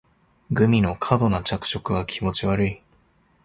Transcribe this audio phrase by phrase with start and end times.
[0.49, 2.81] グミの過度な着色は気持ち悪い